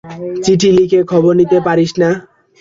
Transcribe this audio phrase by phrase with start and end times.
[0.43, 2.09] চিঠি লিখে খবর নিতে পারিস না?